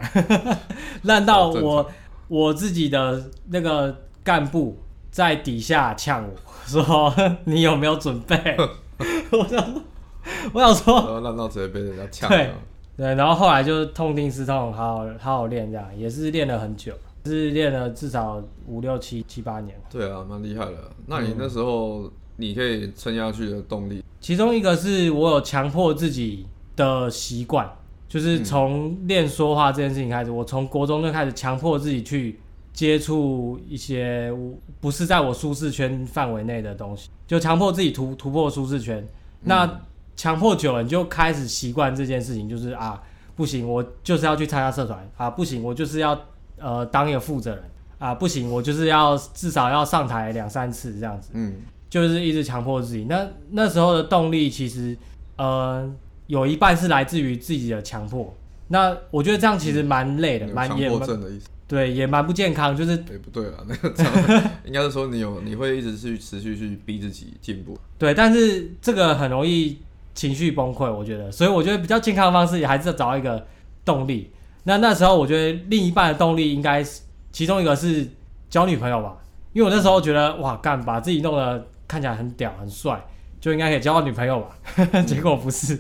[1.04, 1.86] 烂到我
[2.28, 4.78] 我自己的那个干部
[5.12, 7.14] 在底下呛我 说
[7.46, 8.36] ：“你有没有准备？”
[9.32, 9.82] 我想说，
[10.54, 12.30] 我想说，然后让到直接被人家呛。
[12.30, 12.50] 对
[12.96, 16.94] 对，然后后来就痛定思痛，好好好好练，这样也是练了很久，
[17.26, 19.76] 是练了至少五六七七八年。
[19.92, 20.78] 对啊，蛮厉害的。
[21.08, 27.70] 那你那时候你可以撑下去的动力，其中一个是我有强迫自己的习惯。
[28.08, 32.40] 就是从练说话这件事情开始，我从国中就开始强迫自己去
[32.72, 34.32] 接触一些
[34.80, 39.04] 不是在我舒适圈范围内的东西，就强迫自己突突破舒适圈。
[39.42, 39.82] 那
[40.16, 43.02] 强迫久了，你就开始习惯这件事情，就是啊，
[43.36, 46.16] 不行，我就是要去参加社团啊，不行，我就是要
[46.60, 47.64] 呃当一个负责人
[47.98, 51.32] 啊，不行，我就是要至少要上台两三次这样子。
[51.34, 51.56] 嗯，
[51.94, 53.06] 就是一直强迫自己。
[53.08, 54.98] 那那时候的动力其实
[55.38, 55.94] 呃。
[56.28, 58.34] 有一半是来自于自己的强迫，
[58.70, 61.50] 那我觉得这样其实蛮累的，蛮强迫症的意思。
[61.68, 62.76] 对，也蛮不健康。
[62.76, 63.94] 就是，哎、欸，不对啊，那个
[64.66, 67.78] 应该是说你有，你会一直去持续去逼自己进步。
[68.00, 69.78] 对，但是这个很容易
[70.16, 71.30] 情绪崩溃，我觉得。
[71.30, 73.46] 所以我觉得比较健康的方式还是要找一个
[73.84, 74.32] 动力。
[74.64, 77.02] 那那时候我觉得另一半的动力应该是
[77.34, 78.08] 其中一个是
[78.50, 79.18] 交女朋友吧，
[79.52, 83.04] 因为我那时候觉得哇，干把自己弄得看起来很屌很帅，
[83.40, 85.04] 就应该可以交到女朋友吧。
[85.06, 85.80] 结果不是。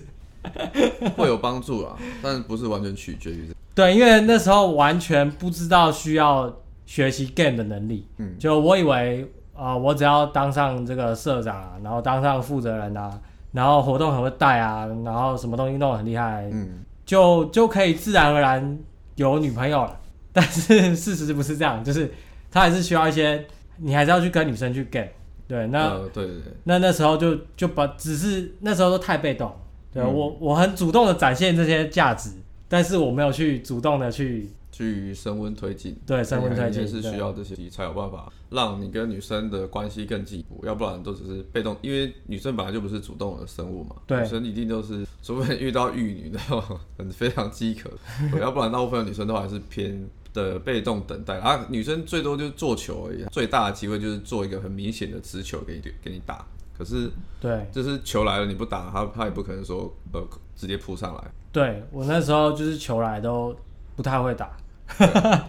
[1.16, 3.54] 会有帮助啊，但不是完全取决于这。
[3.74, 6.54] 对，因为那时候完全不知道需要
[6.86, 8.06] 学习 game 的能力。
[8.18, 9.24] 嗯，就我以为
[9.56, 13.18] 啊、呃，我只要当上这个社长啊，然后当上负责人啊，
[13.54, 18.78] 然后活动很会带啊，然后什么东西弄得很厉害，嗯，就就可以自然而然
[19.16, 19.98] 有女朋友了。
[20.34, 21.82] 但是事实是不是这样？
[21.82, 22.14] 就是
[22.52, 23.46] 他还是需要一些，
[23.78, 25.08] 你还是要去跟女生去 game。
[25.54, 29.56] 对，那、呃、对对对，那那时候就就把，只是那时候都太被动。
[29.94, 32.32] 对、嗯、我，我很主动的展现这些价值，
[32.68, 35.96] 但是我没有去主动的去去升温推进。
[36.08, 41.78] 对，升温推进是需要这些才有办法让你跟女生的关系更进一步，要不然都只是被动。
[41.84, 46.64] 因为女生本来就不是主动的生物嘛，对，女生一定都是，除非遇到玉女那种
[46.98, 47.92] 很非常饥渴，
[48.42, 51.66] 要不然大部分的女生都还是偏的被动等待啊。
[51.70, 56.46] 女生最多就是做球而已，最大的机会就是做一个很明显的直球给你给你打。
[56.76, 60.20] 可是，对，就是球来了你不打他，他也不可能说呃
[60.56, 61.24] 直接扑上来。
[61.52, 63.56] 对，我那时候就是球来都
[63.96, 64.58] 不太会打，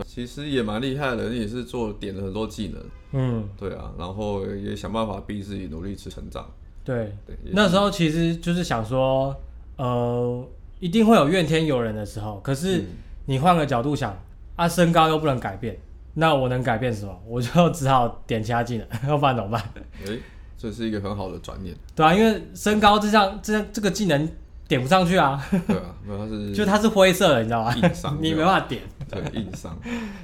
[0.06, 2.84] 其实也蛮厉害的，你也是做点了很多技能。
[3.12, 6.46] 嗯，对啊，然后也想办法逼自己努力去成长。
[6.84, 9.34] 对，对，那时候其实就是想说，
[9.76, 10.46] 呃，
[10.78, 12.38] 一定会有怨天尤人的时候。
[12.40, 12.84] 可是
[13.24, 14.14] 你换个角度想，
[14.56, 15.76] 啊，身高又不能改变，
[16.14, 17.22] 那我能改变什么？
[17.26, 19.62] 我就 只好点其他技能，要不然怎么办？
[20.06, 20.20] 欸
[20.56, 24.26] 这是一个很好的转念，对啊，因为身高这项这这个技能
[24.66, 25.44] 点不上去啊。
[25.50, 27.74] 对啊，没有它是 就它是灰色的，你知道吗？
[27.76, 28.80] 硬伤，你没办法点。
[29.10, 29.76] 对，硬伤。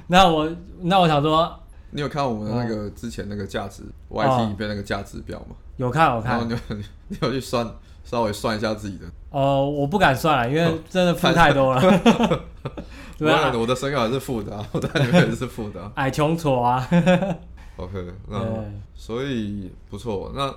[0.07, 1.53] 那我那我想说，
[1.91, 5.55] 你有看我们那个之前那个价值 YT 里边那个价值表吗？
[5.77, 6.31] 有看，有看。
[6.31, 6.77] 然后你有
[7.09, 7.69] 你有去算，
[8.03, 9.05] 稍微算一下自己的。
[9.29, 11.81] 哦，我不敢算了，因为真的负太多了。
[13.21, 15.89] 对啊，我的身高还是负的，我在里面也是负的。
[15.95, 16.87] 矮穷矬啊。
[17.77, 18.39] OK，那
[18.95, 20.31] 所以不错。
[20.35, 20.53] 那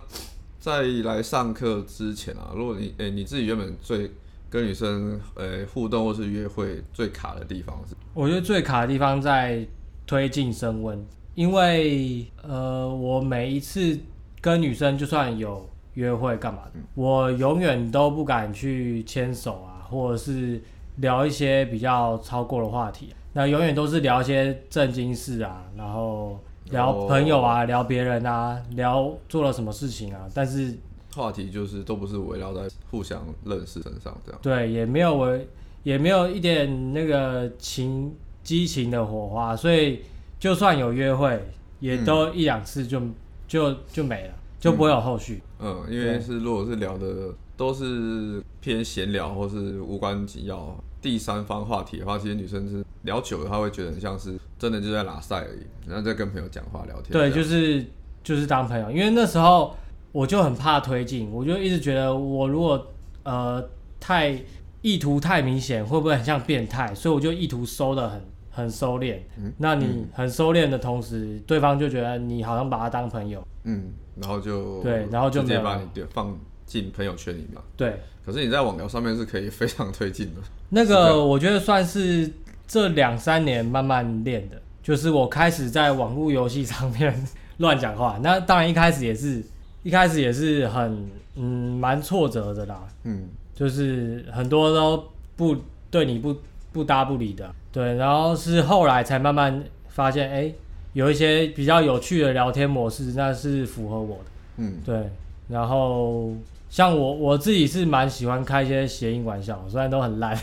[0.59, 4.11] 在来上课之前啊，如果你诶、欸、你自己原本最
[4.49, 7.95] 跟女生诶、欸、互动或是约会最卡的地方是？
[8.15, 9.67] 我觉得最卡的地方在
[10.07, 13.99] 推进升温，因为呃我每一次
[14.41, 20.63] 跟女生就算有约会干嘛的，我永远都不敢去牵手啊，或者是
[20.97, 23.15] 聊一些比较超过的话题。
[23.33, 26.39] 那永远都是聊一些正经事啊，然后。
[26.71, 30.75] 聊朋友啊，聊别人啊，聊做了什么事情啊，但是
[31.15, 34.41] 话题就是都不是围绕在互相认识身上这样。
[34.41, 35.47] 对，也没有围，
[35.83, 40.01] 也没有一点那个情激情的火花，所以
[40.41, 41.39] 就算有约会，
[41.81, 43.15] 也都一两次就、嗯、
[43.47, 45.43] 就就没了，就不会有后续。
[45.61, 47.07] 嗯，因为是如果是聊的
[47.57, 50.77] 都是偏闲聊或是无关紧要。
[51.01, 57.13] 第三方话题的话，其实女生是聊久了，她会觉得很像是真的就在拉赛而已，然后在跟朋友讲话聊天。
[57.13, 57.85] 对，就是
[58.23, 59.77] 就是当朋友，因为那时候
[60.13, 62.87] 我就很怕推进，我就一直觉得我如果
[63.23, 63.63] 呃
[64.01, 64.43] 太
[64.81, 66.95] 意图太明显，会不会很像变态？
[66.95, 69.19] 所以我就意图收的很很收敛。
[69.37, 73.47] 嗯，那你很收敛的同时，对方就觉得你好像把他当朋友。
[73.65, 76.35] 嗯，然后就对，然后就直接把你放
[76.67, 77.61] 进朋友圈里面。
[77.77, 78.01] 对。
[78.25, 80.41] 可是你在网聊上面是可以非常推进的。
[80.71, 82.31] 那个我觉得算是
[82.67, 87.15] 这两三年慢慢练的，就是我开始在网络游戏上面
[87.59, 88.19] 乱讲话。
[88.25, 89.43] 那当然一开始也是
[89.83, 95.05] 一开始也是很嗯蛮挫折的啦，嗯，就是很多都
[95.37, 95.55] 不
[95.91, 96.35] 对你不
[96.73, 100.55] 不搭不理的，对，然后是后来才慢慢发现哎、欸，
[100.95, 104.25] 有一些比较有趣的聊天模式，那是符合我的。
[104.57, 105.11] 嗯，对。
[105.47, 106.33] 然后
[106.75, 110.37] 像我我自己是蛮喜欢开一些谐音玩笑，虽然都很烂，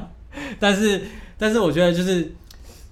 [0.60, 1.00] 但是
[1.38, 2.30] 但是我觉得就是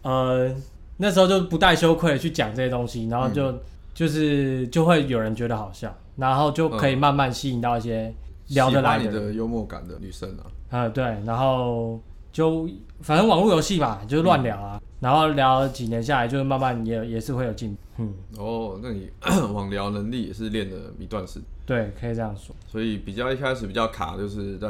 [0.00, 0.50] 呃
[0.96, 3.60] 那时候就不带羞愧去讲这些东西，然后就、嗯、
[3.92, 8.10] 就是就会有人觉得好笑，然后就可以慢慢吸引到一些
[8.48, 10.48] 聊得来的、的幽默感的女生啊。
[10.70, 12.00] 啊、呃，对，然后
[12.36, 12.68] 就
[13.00, 17.78] 反正网络游戏吧，就是乱聊啊，嗯、然后聊几年下来，就慢慢也也是会有进步。
[17.96, 19.08] 嗯，哦，那你
[19.54, 21.44] 网聊能力也是练了一段时间。
[21.64, 22.54] 对，可以这样说。
[22.68, 24.68] 所以比较一开始比较卡，就是在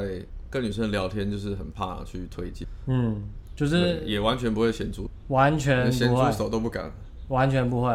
[0.49, 2.69] 跟女生聊天，就是很怕去推荐。
[2.87, 3.21] 嗯，
[3.57, 6.89] 就是也完全不会咸猪，完全咸猪手都不敢，
[7.27, 7.93] 完全不会。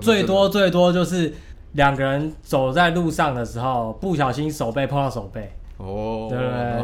[0.00, 1.30] 最多最多就是
[1.72, 5.52] 两个人走在路上的时候，不小心手背碰到手背。
[5.82, 6.38] 哦，对，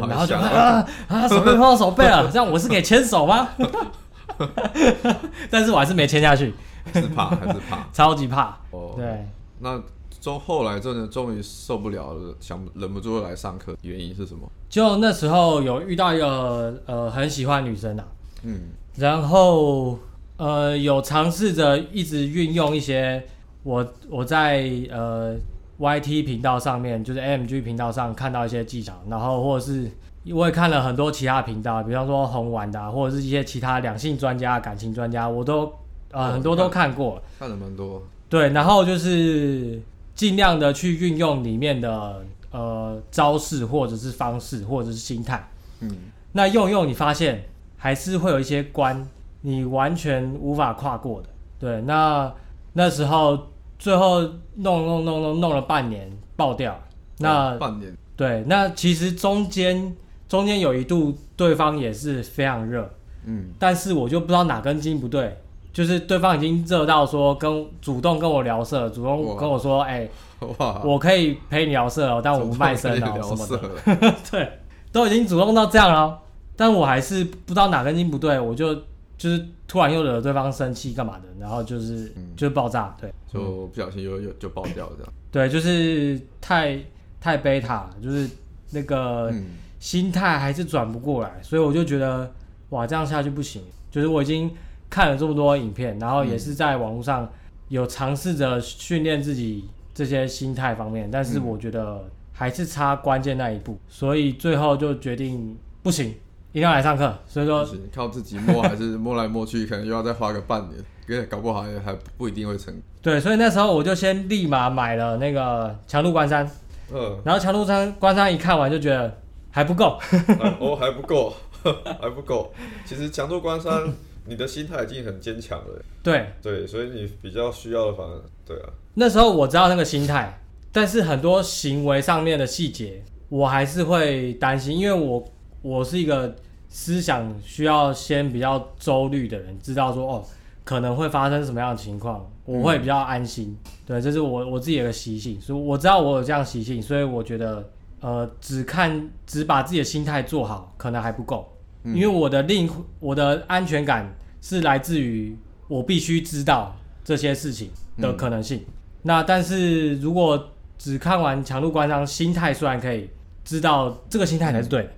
[0.09, 3.49] 然后就啊啊，手背碰到手背了，这样我是可以牵手吗？
[5.49, 6.53] 但是我还是没牵下去，
[6.93, 7.87] 是怕还是怕？
[7.93, 8.57] 超级怕。
[8.71, 9.27] 哦，对，
[9.59, 9.79] 那
[10.19, 14.49] 终后来真的终于受不了了，想忍不住来上课，原因是什么？
[14.69, 18.03] 就那时候有遇到一个呃很喜欢女生啊，
[18.43, 18.61] 嗯，
[18.95, 19.97] 然后
[20.37, 23.23] 呃有尝试着一直运用一些
[23.63, 25.35] 我我在呃。
[25.79, 29.91] YT 频道上面就是 AMG 频道上看到一些技巧，然后或者是
[30.33, 35.71] 我也看了很多其他频道，比方说红丸的、啊，或者是一些其他两性专家、感情专家，我都
[36.11, 38.01] 呃、哦、很多都看过，看了蛮多。
[38.27, 39.79] 对，然后就是
[40.15, 45.47] 尽量的去运用里面的呃招式，或者是方式，或者是心态。
[45.81, 45.95] 嗯，
[46.31, 47.45] 那用用你发现
[47.77, 49.07] 还是会有一些关
[49.41, 51.29] 你完全无法跨过的。
[51.59, 52.33] 对，那
[52.73, 53.47] 那时候。
[53.79, 54.21] 最后
[54.55, 56.79] 弄弄弄弄弄了半年爆掉，
[57.19, 57.95] 那、哦、半年。
[58.15, 59.95] 对，那其实中间
[60.27, 62.89] 中间有一度对方也是非常热，
[63.25, 65.37] 嗯，但是我就不知道哪根筋不对，
[65.71, 70.09] 就是对方已经热到说跟主动跟我聊色，主动跟我说，哎，
[70.57, 73.47] 哇，我可以陪你聊色哦，但我不卖身哦什么
[73.95, 74.59] 的， 对，
[74.91, 76.19] 都已经主动到这样了，
[76.55, 78.75] 但我还是不知道哪根筋不对，我就。
[79.17, 85.13] 就是突然又惹对方生气干嘛的，然后就是、嗯、就爆炸，对，就不小心又又就爆掉了这样。
[85.31, 86.79] 对，就是太
[87.19, 88.29] 太贝塔，就是
[88.71, 89.33] 那个
[89.79, 92.31] 心态还是转不过来，嗯、所以我就觉得
[92.69, 93.61] 哇，这样下去不行。
[93.89, 94.51] 就是我已经
[94.89, 97.27] 看了这么多影片，然后也是在网络上
[97.69, 106.13] 有尝试着训练自己这些心态方面，但是我觉得还是差关键那一步，所以最后就决定不行。
[106.57, 112.73] 一定要来上课，所以说靠自己摸还是摸来摸去，可能又要再花个半年，因为搞不好也还不一定会成。
[112.99, 116.49] 对，所以那时候我就先立马买了那个强度关山，
[116.91, 119.15] 嗯，然后强度山关山一看完就觉得
[119.51, 119.99] 还不够，
[120.59, 121.31] 哦还不够，
[122.01, 122.51] 还不够。
[122.83, 123.93] 其实强度关山，
[124.25, 125.79] 你的心态已经很坚强了。
[126.01, 128.69] 对对，所以你比较需要的反而对啊。
[128.95, 130.41] 那时候我知道那个心态，
[130.71, 135.23] 但是很多行为上面的细节，我还是会担心，因为我。
[135.63, 136.33] 我是一个
[136.69, 140.23] 思想需要先比较周虑的人，知道说哦
[140.63, 143.57] 可能会发生什么样的情况，我会比较安心。
[143.65, 147.69] 嗯、对，这是我我自己的习性，所以我知道我有这样习性，所以我觉得
[148.01, 151.47] 呃只看只把自己的心态做好可能还不够，
[151.83, 155.37] 嗯、因为我的另我的安全感是来自于
[155.69, 158.57] 我必须知道这些事情的可能性。
[158.57, 163.09] 嗯、那但是如果只看完强度关张，心态虽然可以
[163.45, 164.89] 知道这个心态才是对的。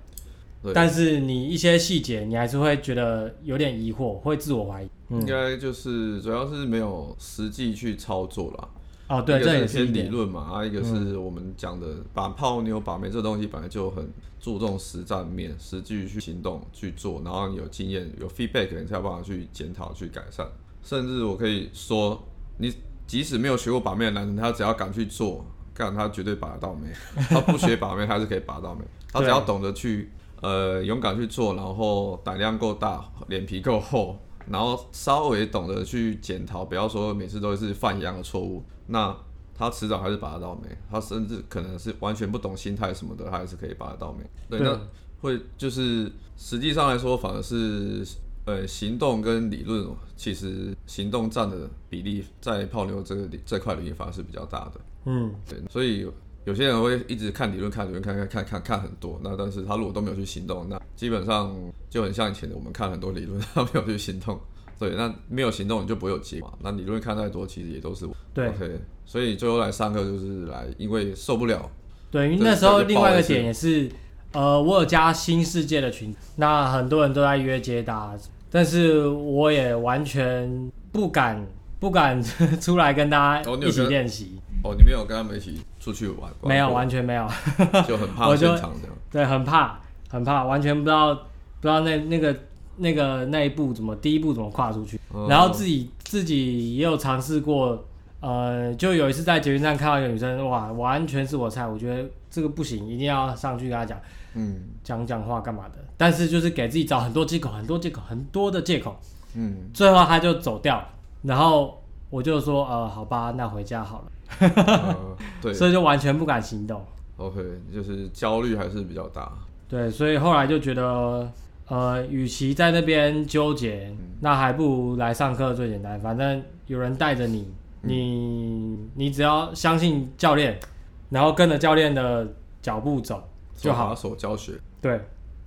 [0.74, 4.88] 但是你一些细节，你还是会觉得有点疑惑，会自我怀疑。
[5.08, 8.68] 应该就是主要是没有实际去操作啦。
[9.08, 10.42] 哦，对，这也是理论嘛。
[10.52, 14.06] 啊，一个是我们讲的把泡妞把妹这东西本来就很
[14.38, 20.46] 注重实战面，实际去行动去做，然后你有经验有 feedback，你才有办法去检讨去改善。
[20.82, 22.22] 甚至我可以说，
[22.58, 22.72] 你
[23.06, 25.44] 即使没有学过把妹的男人，他只要敢去做，
[25.74, 26.86] 干他绝对把得到妹。
[27.28, 28.84] 他不学把妹，他是可以把到妹。
[29.10, 30.10] 他只要懂得去。
[30.40, 34.16] 呃，勇敢去做，然后胆量够大，脸皮够厚，
[34.48, 39.14] 然后稍微懂得去检讨，不要说每次都是犯一样的错误，那
[39.54, 40.68] 他迟早还是把得到霉。
[40.90, 44.24] 他甚至可能是完全不懂心态什么的，他还是可以把得到妹。
[44.48, 44.80] 对，对那
[45.20, 48.02] 会就是实际上来说，反而是
[48.46, 54.80] 呃行动跟理论，其实行动占的比例在泡妞这个这块领域反而是比较大的。
[55.04, 56.08] 嗯，对，所以。
[56.44, 59.20] 有些人会一直看理论，看理论，看看看看看很多。
[59.22, 61.54] 那但是他如果都没有去行动，那基本上
[61.88, 64.40] 就很像以前的我们看很多理论，他没有去行动。
[64.78, 66.50] 对，那没有行动你就不会有结果。
[66.62, 68.48] 那理论看再多，其实也都是对。
[68.48, 71.70] OK，所以最后来上课就是来，因为受不了。
[72.10, 73.90] 对，因为那时候另外一个点也是，
[74.32, 78.16] 呃，我有加新世界的群，那很多人都在约接搭，
[78.50, 81.46] 但是我也完全不敢
[81.78, 82.22] 不敢
[82.58, 84.40] 出来跟大家一起练习。
[84.64, 86.30] 哦，你没有跟他们一起出去玩？
[86.42, 87.26] 没有，完全没有，
[87.88, 88.88] 就很怕现场的。
[89.10, 92.36] 对，很怕，很怕，完全不知道不知道那那个
[92.76, 97.86] 那个那一步怎么第一步怎么跨出去，嗯、然后自己自己也有尝试过。
[98.22, 103.98] 呃，就有一次在捷运站看到一个女生，哇，完全是我菜，我觉得这个不行，一定要上去跟她讲，
[104.34, 105.78] 嗯，讲讲话干嘛的？
[105.96, 108.94] 但是就是给自己找很多借口，很多借口，很多的借口，
[109.34, 110.86] 嗯，最后她就走掉，
[111.22, 111.79] 然后
[112.10, 116.84] 我就说，呃，好吧，那回家好了，呃、对， 所以就完全不敢行动。
[117.16, 117.42] OK，
[117.72, 119.32] 就是焦虑还是比较大。
[119.68, 121.30] 对，所以后来就觉得，
[121.68, 127.48] 呃，与其在那边纠结，嗯、那还不如来上课最简单，反正有人带着你。
[127.82, 130.60] 你你只要相信教练，
[131.08, 132.28] 然后跟着教练的
[132.60, 133.94] 脚步走就好。
[133.94, 134.52] 手教学。
[134.82, 135.00] 对，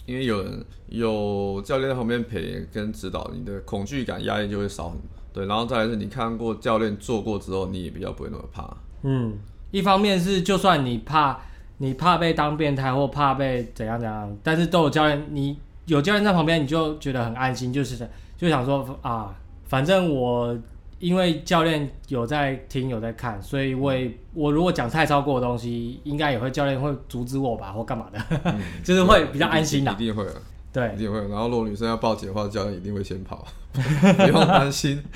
[0.08, 5.08] 因为有人有教练在旁边陪跟指导，你的恐惧感、压力就会少很多。
[5.34, 8.69] 对，然后再来是你看过教练做过之后，你也比较不会那么怕。
[9.02, 9.34] 嗯，
[9.72, 11.39] 一方面是就算你怕
[11.80, 20.58] 你怕被当变态或怕被怎样怎样，但是都有教练，你有教练在旁边，你就觉得很安心，就是就想说啊，反正我。
[21.00, 29.91] 因为教练有在听有在看，所以我也我如果讲太超过的东西，应该也会教练会阻止我吧，或干嘛的，嗯、 就是会比较安心的。
[29.91, 30.26] 一定会，
[30.74, 31.20] 对，一定会。
[31.30, 35.02] 然后如果女生要报警的话，教练一定会先跑， 不用担心。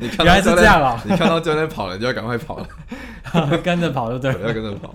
[0.00, 1.02] 你看到，原来是这样啊！
[1.04, 2.68] 你看到教练跑了，你就要赶快跑了，
[3.62, 4.94] 跟着跑就对了，要跟着跑。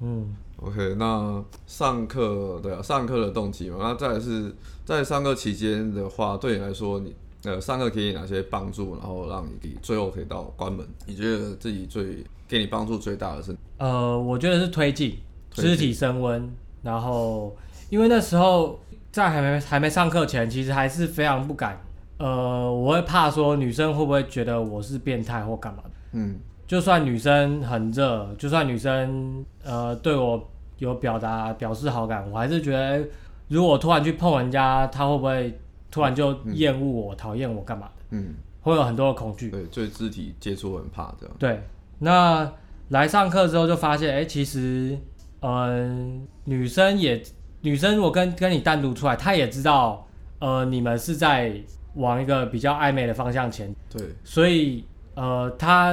[0.00, 7.14] 嗯，OK，那上课对啊，上课的动机嘛，那再来是在上课期间的话，对你来说你。
[7.44, 10.84] 呃，上课给你哪些帮助，然后让你最后可以到关门？
[11.06, 13.56] 你觉得自己最给你帮助最大的是？
[13.78, 15.16] 呃，我觉得是推进，
[15.52, 16.52] 肢体升温。
[16.82, 17.54] 然后，
[17.88, 18.78] 因为那时候
[19.10, 21.80] 在还没还没上课前，其实还是非常不敢。
[22.18, 25.90] 呃，我会怕说女生会不会觉得我是变态或干嘛的。
[26.12, 33.06] 嗯，就算女生很热，就算女生呃对我有表达表示好感，我还是觉得
[33.48, 35.58] 如果突然去碰人家，她会不会？
[35.88, 37.92] 突然就厌恶我、讨厌、嗯、我干嘛的？
[38.10, 39.48] 嗯，会有很多的恐惧。
[39.48, 41.34] 对，对肢体接触很怕这样。
[41.38, 41.62] 对，
[42.00, 42.52] 那
[42.88, 44.98] 来上课之后就发现，哎、欸，其实，
[45.40, 47.22] 嗯、呃，女生也，
[47.66, 50.06] 女生如果跟跟你单独出来，她也知道，
[50.38, 51.52] 呃，你们是在
[51.94, 53.74] 往一个比较暧昧的方向前。
[53.90, 54.00] 对。
[54.22, 55.92] 所以，呃，她，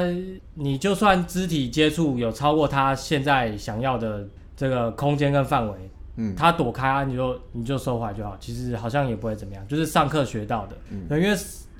[0.54, 4.24] 你就算肢体接触有超过她现在想要的
[4.56, 5.74] 这个空间跟范围。
[6.18, 8.38] 嗯，她躲开啊，你就你就收回来就好。
[8.40, 10.78] 其实好像也不会怎么样，就是上课学到的。
[10.92, 11.36] 嗯，因为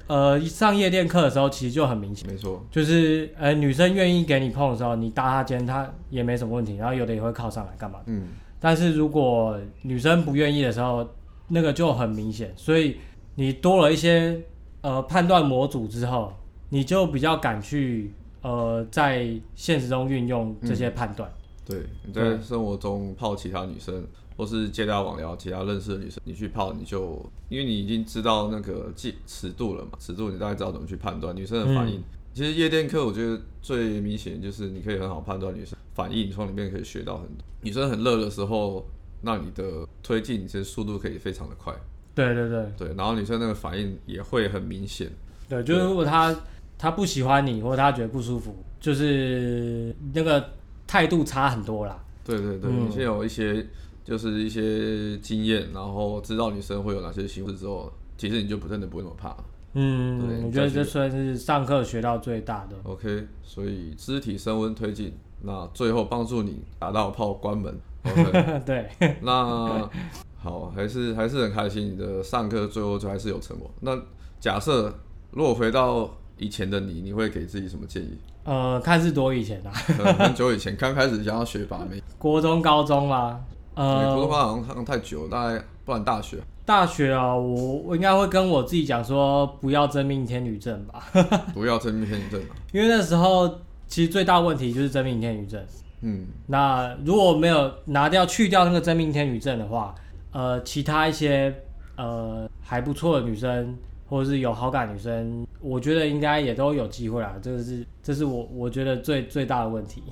[0.08, 2.30] 呃上夜店课的时候，其实就很明显。
[2.30, 6.76] 没错，就是呃女生愿意给你碰的时候，你搭她肩，她也没什么问题。
[6.76, 8.06] 然后有的也会靠上来干嘛的。
[8.08, 8.28] 嗯，
[8.60, 11.08] 但是如果女生不愿意的时候，
[11.48, 12.54] 那个就很明显。
[12.56, 12.98] 所以
[13.36, 14.40] 你多了一些
[14.82, 16.34] 呃判断模组之后，
[16.70, 18.12] 你就比较敢去
[18.42, 21.30] 呃在现实中运用这些判断。
[21.30, 21.40] 嗯。
[21.66, 24.06] 对，你在生活中泡其他女生。
[24.36, 32.00] 或是接搭网聊其他认识的女生，你去泡你就，因为你已经知道那个计尺度了嘛，尺度你大概知道怎么去判断女生的反应。
[32.00, 37.46] 嗯、其实夜店课我觉得最明显就是你可以很好判断女生反应，从里面可以学到很多。
[37.62, 38.86] 女生很热的时候，
[39.22, 41.74] 那你的推进其实速度可以非常的快。
[42.16, 45.10] 对对对对，然后女生那个反应也会很明显。
[45.48, 46.36] 对，就是如果她
[46.78, 50.50] 她不喜欢你，或者她觉得不舒服，就是那个
[50.88, 52.04] 态度差很多啦。
[52.26, 53.66] 对对对，你先有一些。
[54.04, 59.36] 就是一些经验，然后知道女生会有哪些行为之后，其实你就不真的不会那么怕。
[59.76, 62.76] 嗯，对，我觉得这算是上课学到最大的。
[62.84, 67.76] OK，所以肢体升温推进，那最后帮助你打到炮关门。
[68.04, 68.88] OK， 对。
[69.22, 69.90] 那
[70.38, 73.72] 好，还是还是很开心，你的上课最后就还是有成果。
[73.80, 73.98] 那
[74.40, 74.94] 假设
[75.32, 78.18] 如果回到以前的你，你会给自己什么建议？
[78.44, 79.72] 呃，看是多以前啊。
[79.72, 83.44] 很久以前，刚开始想要学把妹， 国中、高中吗？
[83.76, 86.38] 呃，普通话好像好像太久，大概不然大学。
[86.66, 91.04] 大学啊，我我应该会跟我自己讲说，不要真命天女症吧。
[91.54, 92.42] 不要真命天女症。
[92.72, 93.48] 因为那时候
[93.88, 95.62] 其实最大问题就是真命天女症。
[96.02, 96.26] 嗯。
[96.48, 99.94] 那如果没有拿掉去掉那个真命天女症的话，
[100.32, 101.54] 呃，其他一些
[101.98, 103.76] 呃还不错的女生。
[104.08, 107.34] 或者是有好感女生，我觉得应该也都有机会啦。
[107.42, 110.04] 这个是，这是我我觉得最最大的问题。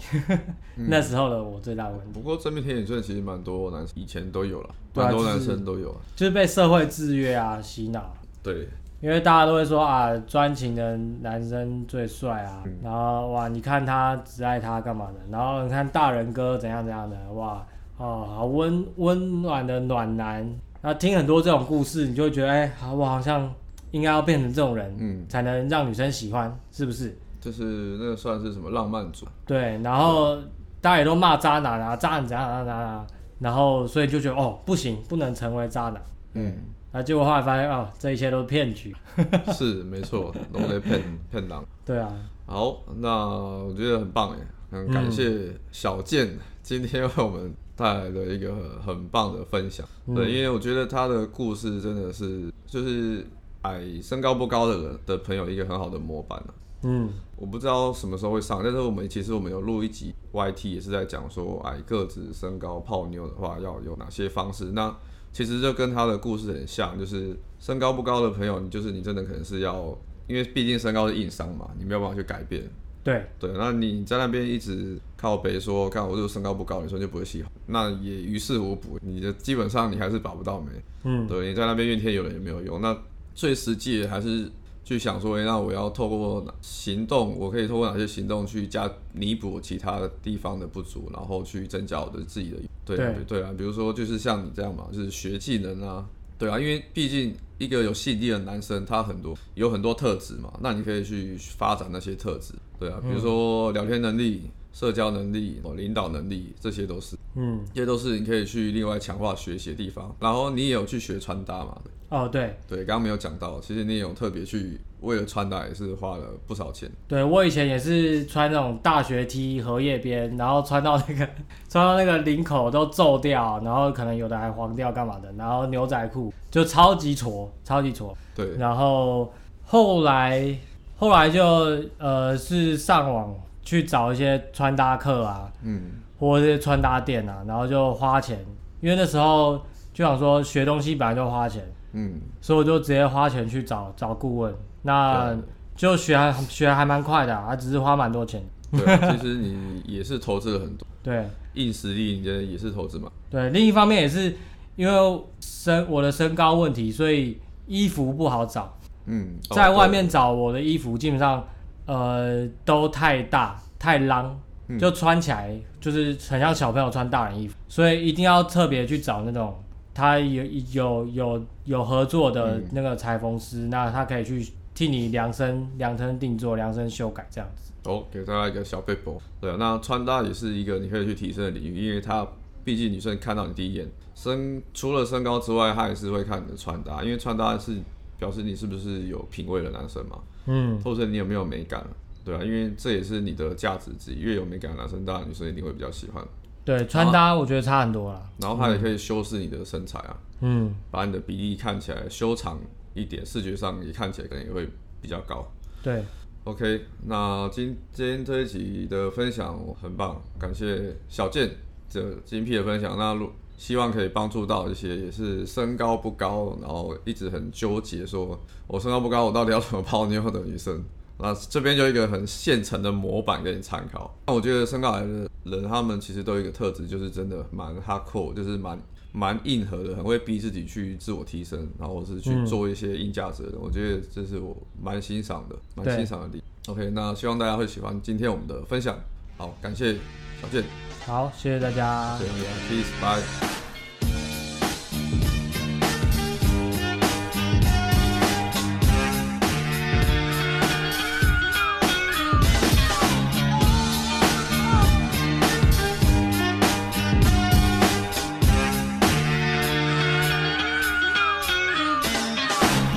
[0.78, 2.14] 嗯、 那时候的我最大的问题。
[2.14, 5.96] 不过真命天女症其实蛮多男生以前都有了，蛮多男生都有。
[6.16, 8.14] 就是被社会制约啊，洗脑。
[8.42, 8.68] 对。
[9.02, 15.14] 因为大家都会说啊，专情的男生最帅啊，嗯、然后哇，你看他只爱他干嘛的？
[15.32, 17.66] 然后你看大人哥怎样怎样的，哇，
[17.98, 20.48] 哦，好温温暖的暖男。
[20.84, 23.52] 然后听很多这种故事，你就会觉得，哎、欸，我好像
[23.92, 27.18] 应该要变成这种人，嗯，才能让女生喜欢，是不是？
[27.40, 27.64] 就是
[28.00, 29.26] 那个算是什么浪漫主？
[29.46, 30.38] 对，然后
[30.80, 33.08] 大家也都骂渣男啊，渣男怎样怎样怎样，
[33.40, 36.02] 然后所以就觉得哦，不行，不能成为渣男。
[36.34, 36.54] 嗯，
[36.92, 38.96] 那结果后来发现哦，这一切都是骗局。
[39.54, 41.66] 是没错，都在骗骗狼。
[41.84, 42.14] 对啊。
[42.46, 44.38] 好，那我觉得很棒哎，
[44.78, 48.54] 很感谢小健今天为我们带来的一个
[48.86, 49.84] 很棒的分享。
[50.06, 53.26] 嗯、对，因为我觉得他的故事真的是就是
[53.64, 56.42] 矮身高不高的人的朋友一个很好的模板。
[56.84, 64.72] 嗯，我不知道什么时候会上，但是我们其实我们有录一集 YT，也是在讲说矮个子身高泡妞的话要有哪些方式。
[64.74, 64.96] 那
[65.32, 69.96] 其实就跟他的故事很像，就是身高不高的朋友，你就是你真的可能是要，
[70.28, 72.68] 因为毕竟身高是硬伤嘛，你没有办法去改变。
[73.04, 80.72] 对对，那你在那边一直靠北说，看我这个身高不高，你说就不会喜欢，那也于事无补，你的基本上你还是把不到美。
[81.04, 82.80] 嗯，对，你在那边怨天尤人也没有用。
[82.82, 82.96] 那
[83.42, 84.50] 最实际的还是。
[84.84, 96.06] 去想说，欸，那我要透过行动，我可以透过哪些行动去加弥补其他的地方的不足，然后去增加我的自己的对对，对啊，比如说就是像你这样嘛，就是学技能啊，
[96.38, 104.42] 对啊，因为毕竟一个有吸引力的男生，他很多有很多特质嘛，那你可以去发展那些特质，对啊，比如说聊天能力、
[104.74, 111.80] 社交能力、领导能力，这些都是，嗯，这些都是你可以去另外强化学习的地方，然后你也有去学穿搭嘛。
[112.12, 116.92] 哦，对对，刚刚没有讲到，其实你有特别去为了穿搭也是花了不少钱。
[117.08, 121.26] 对，我以前也是穿那种大学 T 荷叶边，然后穿到那个
[121.70, 128.14] 穿到那个领口都皱掉，然后可能有的还黄掉干嘛的，然后牛仔裤就超级矬，超级矬。
[128.36, 129.34] 对，然后
[129.64, 130.54] 后来
[130.98, 135.84] 后来就呃是上网去找一些穿搭课啊，嗯，
[136.20, 138.46] 或者是穿搭店啊，然后就花钱，
[138.82, 139.58] 因为那时候
[139.94, 141.64] 就想说学东西本来就花钱。
[141.94, 145.36] 嗯，所以我就直接花钱去找找顾问，那
[145.76, 148.42] 就学还学还蛮快的啊，只是花蛮多钱。
[148.72, 148.80] 对，
[149.12, 150.88] 其实你也是投资了很多。
[151.04, 151.26] 对，
[151.56, 153.12] 硬实力你觉得也是投资嘛？
[153.30, 154.36] 对，另一方面也是
[154.76, 157.38] 因为身我的身高问题，所以
[157.68, 158.78] 衣服不好找。
[159.06, 161.46] 嗯，在外面找我的衣服，基本上
[161.88, 164.40] 呃都太大太浪，
[164.80, 169.54] 就穿起来就是很像小朋友穿大人衣服，所以一定要特别去找那种。
[169.94, 177.72] 他有有有有合作的那个裁缝师，嗯、那他可以去替你量身量身定做、量身修改这样子。
[177.84, 179.18] 哦，给大家一个小背包。
[179.40, 182.28] 对，那穿搭也是一个你可以去提升的领域，因为他
[182.64, 187.78] 毕竟女生看到你第一眼身，除了身高之外，他也是会看你的穿搭，因为穿搭是
[188.20, 190.20] 表示你是不是有品味的男生嘛。
[190.46, 191.86] 嗯，或者你有没有美感，
[192.24, 196.24] 对啊，因为这也是你的价值之一，越有美感的男生，当然女生一定会比较喜欢。
[196.64, 202.60] 对，穿搭我觉得差很多了，然后它也可以修饰你的身材啊，嗯，把你的比例看起来修长
[202.94, 204.70] 一点，视觉上也看起来可能也会
[205.02, 205.46] 比较高。
[205.82, 206.04] 对
[206.44, 211.50] ，OK，那今今天这一集的分享很棒，感谢小健
[211.90, 212.96] 这精辟的分享。
[212.98, 213.20] 那
[213.58, 220.84] 希望可以帮助到一些也是身高不高，然后一直很纠结说我身高不高，我到底要怎么泡妞的女生。
[221.18, 224.14] 那这边就一个很现成的模板给你参考。
[224.28, 228.80] 那我觉得身高矮的人，他们其实都有一个特质，就是真的蛮 hardcore，就是蛮
[229.12, 236.44] 蛮硬核的，很会逼自己去自我提升，然后是去做一些硬价值的我觉得这是我蛮欣赏的，蛮欣赏的地。
[236.68, 238.98] OK，那希望大家会喜欢今天我们的分享。
[239.38, 239.94] 好，感谢
[240.42, 240.64] 小健。
[241.06, 242.18] 好，谢谢大家。
[242.20, 243.71] 谢谢大家，Peace，bye。